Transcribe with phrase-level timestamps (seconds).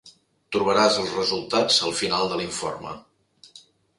[0.53, 2.95] Trobaràs els resultats al final de l'informe.